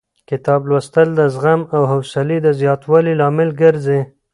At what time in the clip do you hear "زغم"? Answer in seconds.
1.33-1.61